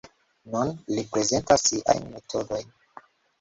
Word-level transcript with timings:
Nun 0.53 0.71
li 0.95 1.03
prezentas 1.17 1.67
siajn 1.67 2.09
metodojn. 2.15 2.75